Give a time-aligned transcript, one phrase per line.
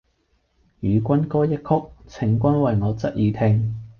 [0.79, 1.61] 與君歌一曲，
[2.07, 3.75] 請君為我側耳聽！